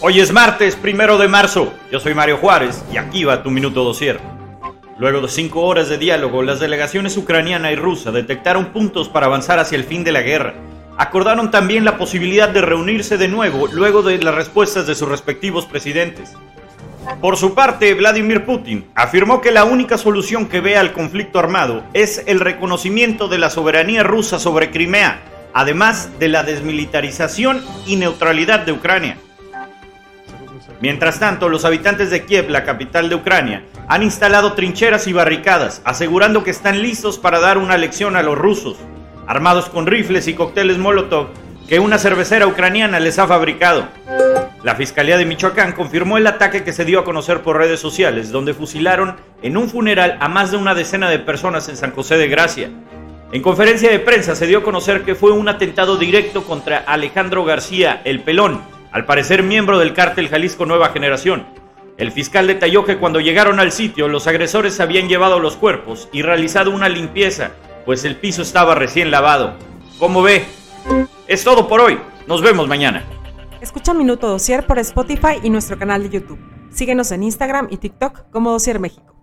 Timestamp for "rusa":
7.74-8.12, 24.04-24.38